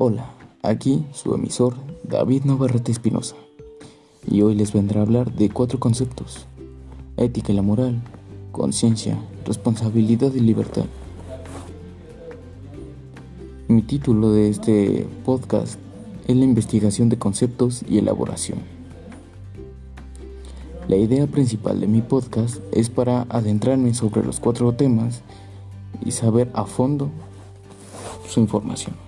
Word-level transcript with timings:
Hola, 0.00 0.30
aquí 0.62 1.04
su 1.12 1.34
emisor 1.34 1.74
David 2.04 2.44
Navarrete 2.44 2.92
Espinosa 2.92 3.34
y 4.30 4.42
hoy 4.42 4.54
les 4.54 4.72
vendré 4.72 5.00
a 5.00 5.02
hablar 5.02 5.32
de 5.32 5.50
cuatro 5.50 5.80
conceptos, 5.80 6.46
ética 7.16 7.50
y 7.50 7.56
la 7.56 7.62
moral, 7.62 8.00
conciencia, 8.52 9.18
responsabilidad 9.44 10.32
y 10.34 10.38
libertad. 10.38 10.84
Mi 13.66 13.82
título 13.82 14.30
de 14.30 14.50
este 14.50 15.04
podcast 15.24 15.80
es 16.28 16.36
la 16.36 16.44
investigación 16.44 17.08
de 17.08 17.18
conceptos 17.18 17.82
y 17.88 17.98
elaboración. 17.98 18.60
La 20.86 20.94
idea 20.94 21.26
principal 21.26 21.80
de 21.80 21.88
mi 21.88 22.02
podcast 22.02 22.60
es 22.70 22.88
para 22.88 23.22
adentrarme 23.30 23.92
sobre 23.94 24.22
los 24.22 24.38
cuatro 24.38 24.72
temas 24.76 25.22
y 26.06 26.12
saber 26.12 26.52
a 26.54 26.66
fondo 26.66 27.10
su 28.28 28.38
información. 28.38 29.07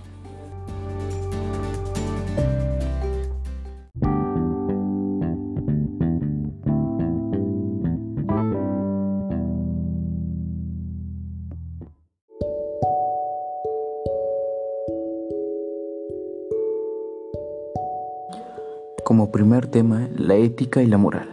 Como 19.10 19.32
primer 19.32 19.66
tema, 19.66 20.08
la 20.16 20.36
ética 20.36 20.84
y 20.84 20.86
la 20.86 20.96
moral. 20.96 21.28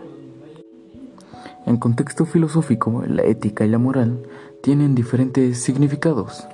En 1.67 1.77
contexto 1.77 2.25
filosófico, 2.25 3.03
la 3.05 3.21
ética 3.21 3.65
y 3.65 3.69
la 3.69 3.77
moral 3.77 4.23
tienen 4.63 4.95
diferentes 4.95 5.61
significados. 5.61 6.47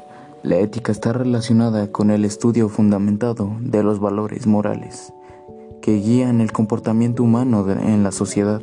La 0.43 0.57
ética 0.57 0.91
está 0.91 1.13
relacionada 1.13 1.89
con 1.93 2.11
el 2.11 2.25
estudio 2.25 2.67
fundamentado 2.67 3.55
de 3.61 3.83
los 3.83 4.01
valores 4.01 4.47
morales 4.47 5.13
que 5.81 5.93
guían 5.93 6.41
el 6.41 6.51
comportamiento 6.51 7.23
humano 7.23 7.65
en 7.71 8.03
la 8.03 8.11
sociedad, 8.11 8.61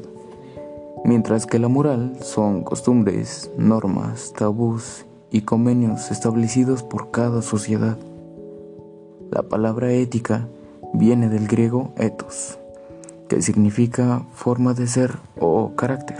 mientras 1.02 1.46
que 1.46 1.58
la 1.58 1.68
moral 1.68 2.18
son 2.20 2.62
costumbres, 2.62 3.50
normas, 3.56 4.34
tabús 4.36 5.06
y 5.30 5.40
convenios 5.40 6.10
establecidos 6.10 6.82
por 6.82 7.10
cada 7.10 7.40
sociedad. 7.40 7.96
La 9.30 9.44
palabra 9.44 9.92
ética 9.92 10.46
viene 10.92 11.28
del 11.28 11.46
griego 11.46 11.92
ethos, 11.96 12.58
que 13.28 13.42
significa 13.42 14.26
forma 14.34 14.74
de 14.74 14.86
ser 14.86 15.18
o 15.38 15.74
carácter. 15.76 16.18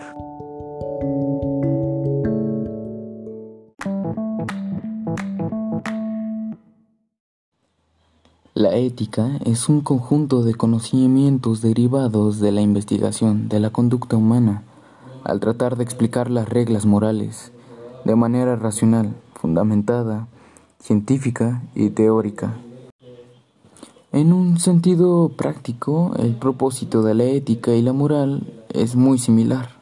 La 8.55 8.75
ética 8.77 9.39
es 9.47 9.69
un 9.69 9.81
conjunto 9.81 10.43
de 10.43 10.55
conocimientos 10.55 11.63
derivados 11.63 12.41
de 12.41 12.53
la 12.53 12.61
investigación 12.61 13.49
de 13.49 13.59
la 13.59 13.71
conducta 13.71 14.17
humana 14.17 14.65
al 15.25 15.41
tratar 15.41 15.77
de 15.77 15.85
explicar 15.85 16.31
las 16.31 16.49
reglas 16.49 16.85
morales 16.85 17.53
de 18.05 18.17
manera 18.17 18.57
racional, 18.57 19.15
fundamentada, 19.35 20.27
científica 20.79 21.63
y 21.75 21.91
teórica. 21.91 22.55
En 24.13 24.33
un 24.33 24.59
sentido 24.59 25.29
práctico, 25.37 26.15
el 26.19 26.35
propósito 26.35 27.03
de 27.03 27.15
la 27.15 27.25
ética 27.25 27.73
y 27.75 27.83
la 27.83 27.93
moral 27.93 28.65
es 28.69 28.97
muy 28.97 29.19
similar. 29.19 29.80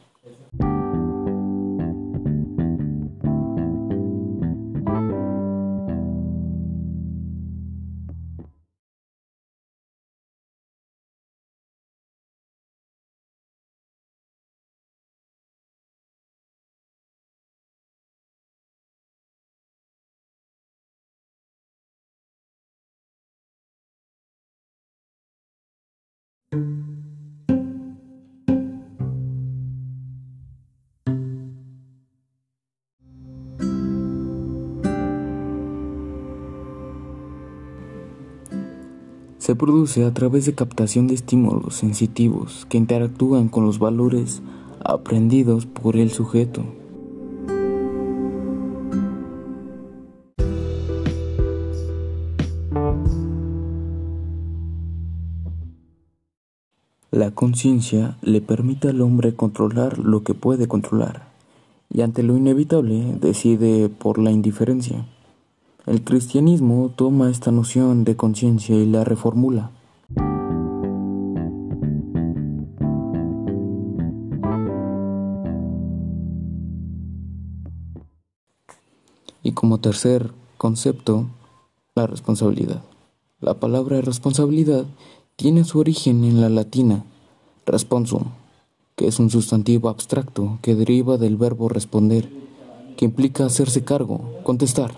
Se 39.49 39.55
produce 39.55 40.05
a 40.05 40.13
través 40.13 40.45
de 40.45 40.53
captación 40.53 41.07
de 41.07 41.15
estímulos 41.15 41.73
sensitivos 41.73 42.67
que 42.69 42.77
interactúan 42.77 43.49
con 43.49 43.65
los 43.65 43.79
valores 43.79 44.43
aprendidos 44.85 45.65
por 45.65 45.95
el 45.95 46.11
sujeto. 46.11 46.63
La 57.09 57.31
conciencia 57.31 58.17
le 58.21 58.41
permite 58.41 58.89
al 58.89 59.01
hombre 59.01 59.33
controlar 59.33 59.97
lo 59.97 60.21
que 60.21 60.35
puede 60.35 60.67
controlar 60.67 61.27
y 61.91 62.01
ante 62.01 62.21
lo 62.21 62.37
inevitable 62.37 63.17
decide 63.19 63.89
por 63.89 64.19
la 64.19 64.29
indiferencia. 64.29 65.07
El 65.89 66.03
cristianismo 66.03 66.91
toma 66.95 67.31
esta 67.31 67.49
noción 67.49 68.03
de 68.03 68.15
conciencia 68.15 68.75
y 68.75 68.85
la 68.85 69.03
reformula. 69.03 69.71
Y 79.41 79.53
como 79.53 79.79
tercer 79.79 80.31
concepto, 80.59 81.25
la 81.95 82.05
responsabilidad. 82.05 82.83
La 83.41 83.55
palabra 83.55 83.99
responsabilidad 84.01 84.85
tiene 85.37 85.63
su 85.63 85.79
origen 85.79 86.23
en 86.23 86.39
la 86.39 86.49
latina 86.49 87.03
responsum, 87.65 88.25
que 88.95 89.07
es 89.07 89.17
un 89.17 89.31
sustantivo 89.31 89.89
abstracto 89.89 90.59
que 90.61 90.75
deriva 90.75 91.17
del 91.17 91.35
verbo 91.35 91.67
responder, 91.67 92.29
que 92.95 93.05
implica 93.05 93.47
hacerse 93.47 93.83
cargo, 93.83 94.21
contestar. 94.43 94.91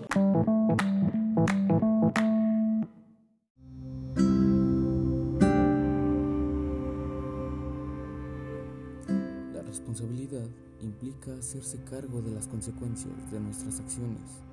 Responsabilidad 9.71 10.49
implica 10.81 11.33
hacerse 11.33 11.81
cargo 11.85 12.21
de 12.21 12.31
las 12.31 12.45
consecuencias 12.45 13.13
de 13.31 13.39
nuestras 13.39 13.79
acciones, 13.79 14.43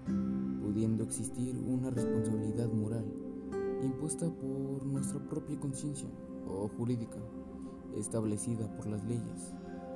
pudiendo 0.63 1.03
existir 1.03 1.59
una 1.59 1.91
responsabilidad 1.91 2.69
moral 2.69 3.05
impuesta 3.83 4.31
por 4.31 4.87
nuestra 4.87 5.19
propia 5.29 5.59
conciencia 5.59 6.09
o 6.47 6.69
jurídica, 6.69 7.19
establecida 7.97 8.73
por 8.77 8.87
las 8.87 9.03
leyes, 9.07 9.55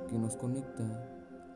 que 0.09 0.19
nos 0.19 0.35
conecta 0.35 0.83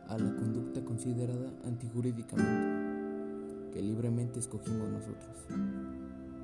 a 0.08 0.18
la 0.18 0.34
conducta 0.38 0.86
considerada 0.86 1.52
antijurídicamente, 1.66 3.74
que 3.74 3.82
libremente 3.82 4.40
escogimos 4.40 4.88
nosotros, 4.88 5.46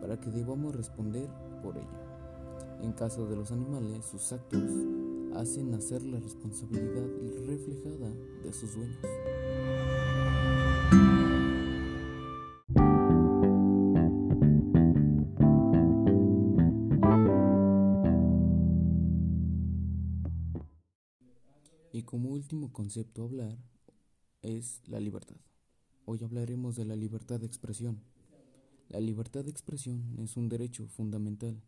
para 0.02 0.20
que 0.20 0.30
debamos 0.30 0.76
responder 0.76 1.30
por 1.62 1.78
ella. 1.78 2.82
En 2.82 2.92
caso 2.92 3.28
de 3.28 3.38
los 3.38 3.54
animales, 3.54 4.04
sus 4.04 4.34
actos 4.34 4.62
hacen 5.36 5.72
nacer 5.72 6.04
la 6.04 6.20
responsabilidad 6.20 7.08
reflejada 7.48 8.14
de 8.44 8.54
sus 8.54 8.76
dueños. 8.76 8.98
Y 21.92 22.04
como 22.04 22.30
último 22.32 22.72
concepto 22.72 23.22
a 23.22 23.26
hablar 23.26 23.58
es 24.42 24.82
la 24.88 25.00
libertad. 25.00 25.38
Hoy 26.06 26.20
hablaremos 26.24 26.76
de 26.76 26.86
la 26.86 26.96
libertad 26.96 27.40
de 27.40 27.46
expresión. 27.46 28.04
La 28.90 29.00
libertad 29.00 29.44
de 29.44 29.52
expresión 29.52 30.16
es 30.20 30.36
un 30.38 30.50
derecho 30.50 30.88
fundamental 30.88 31.62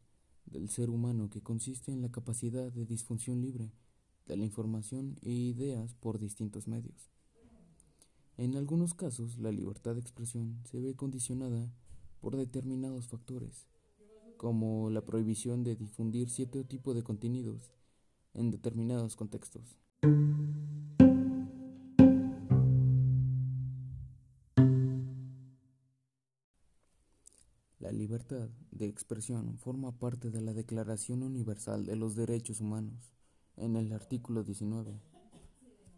del 0.46 0.70
ser 0.70 0.90
humano 0.90 1.30
que 1.30 1.42
consiste 1.42 1.92
en 1.92 2.02
la 2.02 2.12
capacidad 2.12 2.72
de 2.72 2.86
disfunción 2.86 3.42
libre 3.42 3.72
de 4.26 4.38
la 4.38 4.46
información 4.46 5.18
e 5.22 5.32
ideas 5.32 5.94
por 5.96 6.20
distintos 6.20 6.68
medios. 6.68 7.12
En 8.38 8.56
algunos 8.56 8.94
casos, 8.94 9.38
la 9.38 9.52
libertad 9.52 9.96
de 9.96 10.02
expresión 10.02 10.60
se 10.66 10.80
ve 10.80 10.96
condicionada 10.96 11.72
por 12.20 12.36
determinados 12.36 13.08
factores, 13.08 13.68
como 14.38 14.90
la 14.90 15.06
prohibición 15.06 15.64
de 15.64 15.76
difundir 15.76 16.30
cierto 16.30 16.66
tipo 16.66 16.94
de 16.94 17.04
contenidos 17.04 17.72
en 18.34 18.52
determinados 18.52 19.16
contextos. 19.16 19.78
Libertad 28.06 28.50
de 28.70 28.86
expresión 28.86 29.58
forma 29.58 29.92
parte 29.98 30.30
de 30.30 30.40
la 30.40 30.54
Declaración 30.54 31.24
Universal 31.24 31.88
de 31.88 31.96
los 31.96 32.16
Derechos 32.16 32.62
Humanos 32.62 33.16
en 33.58 33.76
el 33.76 33.92
artículo 33.92 34.44
19. 34.44 35.02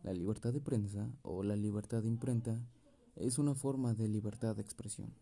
La 0.03 0.13
libertad 0.13 0.53
de 0.53 0.61
prensa 0.61 1.11
o 1.21 1.43
la 1.43 1.57
libertad 1.57 2.03
de 2.03 2.07
imprenta 2.07 2.65
es 3.17 3.37
una 3.39 3.55
forma 3.55 3.93
de 3.93 4.07
libertad 4.07 4.55
de 4.55 4.61
expresión. 4.61 5.13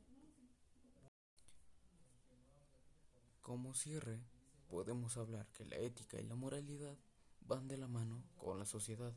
Como 3.42 3.74
cierre, 3.74 4.20
podemos 4.70 5.18
hablar 5.18 5.48
que 5.54 5.66
la 5.66 5.78
ética 5.78 6.22
y 6.22 6.28
la 6.28 6.36
moralidad 6.36 7.00
van 7.48 7.68
de 7.68 7.78
la 7.78 7.88
mano 7.88 8.22
con 8.38 8.60
la 8.60 8.66
sociedad. 8.66 9.16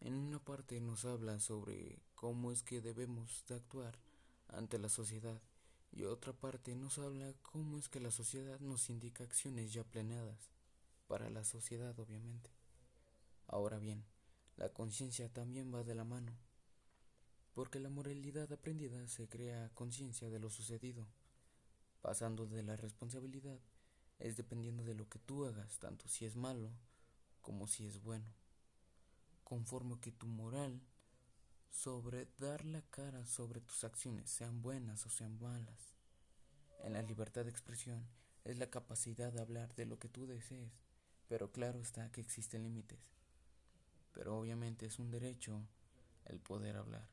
En 0.00 0.14
una 0.14 0.44
parte 0.44 0.80
nos 0.80 1.04
habla 1.04 1.38
sobre 1.38 2.02
cómo 2.16 2.50
es 2.50 2.64
que 2.64 2.80
debemos 2.80 3.44
de 3.46 3.54
actuar 3.54 4.00
ante 4.48 4.80
la 4.80 4.88
sociedad 4.88 5.40
y 5.92 6.04
otra 6.04 6.32
parte 6.32 6.74
nos 6.74 6.98
habla 6.98 7.32
cómo 7.42 7.78
es 7.78 7.88
que 7.88 8.00
la 8.00 8.10
sociedad 8.10 8.60
nos 8.60 8.90
indica 8.90 9.24
acciones 9.24 9.72
ya 9.72 9.84
planeadas 9.84 10.50
para 11.06 11.30
la 11.30 11.44
sociedad 11.44 11.98
obviamente. 11.98 12.50
Ahora 13.46 13.78
bien, 13.78 14.04
la 14.56 14.68
conciencia 14.72 15.32
también 15.32 15.74
va 15.74 15.84
de 15.84 15.94
la 15.94 16.04
mano, 16.04 16.32
porque 17.54 17.80
la 17.80 17.88
moralidad 17.88 18.52
aprendida 18.52 19.08
se 19.08 19.28
crea 19.28 19.70
conciencia 19.74 20.28
de 20.28 20.38
lo 20.38 20.50
sucedido, 20.50 21.06
pasando 22.02 22.46
de 22.46 22.62
la 22.62 22.76
responsabilidad 22.76 23.58
es 24.18 24.36
dependiendo 24.36 24.84
de 24.84 24.94
lo 24.94 25.08
que 25.08 25.18
tú 25.18 25.44
hagas, 25.44 25.78
tanto 25.78 26.08
si 26.08 26.24
es 26.24 26.36
malo 26.36 26.70
como 27.40 27.66
si 27.66 27.86
es 27.86 28.02
bueno, 28.02 28.26
conforme 29.44 29.98
que 30.00 30.12
tu 30.12 30.26
moral 30.26 30.80
sobre 31.70 32.26
dar 32.38 32.64
la 32.64 32.82
cara 32.82 33.26
sobre 33.26 33.60
tus 33.60 33.84
acciones, 33.84 34.30
sean 34.30 34.62
buenas 34.62 35.06
o 35.06 35.10
sean 35.10 35.38
malas. 35.40 35.94
En 36.82 36.92
la 36.94 37.02
libertad 37.02 37.44
de 37.44 37.50
expresión 37.50 38.06
es 38.44 38.58
la 38.58 38.70
capacidad 38.70 39.32
de 39.32 39.40
hablar 39.40 39.74
de 39.74 39.86
lo 39.86 39.98
que 39.98 40.08
tú 40.08 40.26
desees, 40.26 40.72
pero 41.28 41.52
claro 41.52 41.80
está 41.80 42.10
que 42.10 42.20
existen 42.20 42.62
límites. 42.62 43.00
Pero 44.12 44.38
obviamente 44.38 44.86
es 44.86 44.98
un 44.98 45.10
derecho 45.10 45.60
el 46.26 46.40
poder 46.40 46.76
hablar 46.76 47.08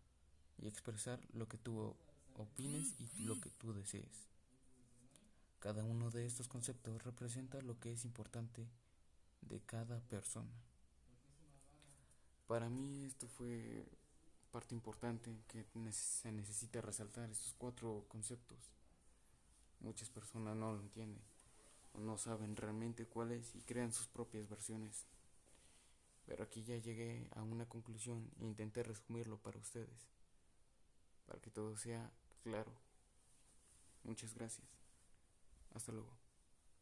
y 0.57 0.67
expresar 0.67 1.19
lo 1.33 1.47
que 1.47 1.57
tú 1.57 1.95
opines 2.35 2.93
y 2.99 3.23
lo 3.23 3.39
que 3.39 3.49
tú 3.49 3.73
desees. 3.73 4.27
Cada 5.59 5.83
uno 5.83 6.11
de 6.11 6.25
estos 6.25 6.47
conceptos 6.47 7.03
representa 7.03 7.61
lo 7.61 7.79
que 7.79 7.91
es 7.91 8.05
importante 8.05 8.67
de 9.41 9.59
cada 9.61 9.99
persona. 10.01 10.53
Para 12.47 12.69
mí 12.69 13.03
esto 13.03 13.27
fue 13.27 13.85
parte 14.55 14.73
importante 14.73 15.43
que 15.49 15.65
se 15.91 16.31
necesita 16.31 16.79
resaltar 16.79 17.29
estos 17.29 17.53
cuatro 17.57 18.05
conceptos. 18.07 18.71
Muchas 19.81 20.09
personas 20.09 20.55
no 20.55 20.71
lo 20.71 20.79
entienden 20.79 21.21
o 21.91 21.99
no 21.99 22.17
saben 22.17 22.55
realmente 22.55 23.05
cuáles 23.05 23.53
y 23.53 23.63
crean 23.63 23.91
sus 23.91 24.07
propias 24.07 24.47
versiones. 24.47 25.07
Pero 26.25 26.45
aquí 26.45 26.63
ya 26.63 26.77
llegué 26.77 27.27
a 27.35 27.43
una 27.43 27.65
conclusión 27.65 28.31
e 28.39 28.45
intenté 28.45 28.81
resumirlo 28.81 29.37
para 29.39 29.59
ustedes, 29.59 30.07
para 31.25 31.41
que 31.41 31.51
todo 31.51 31.75
sea 31.75 32.09
claro. 32.41 32.71
Muchas 34.05 34.33
gracias. 34.35 34.69
Hasta 35.73 35.91
luego. 35.91 36.24